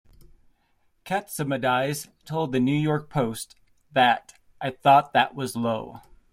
Catsimatidis 1.05 2.07
told 2.25 2.51
the 2.53 2.59
"New 2.59 2.73
York 2.75 3.07
Post" 3.07 3.55
that 3.91 4.33
"I 4.59 4.71
thought 4.71 5.13
that 5.13 5.35
was 5.35 5.55
low. 5.55 6.01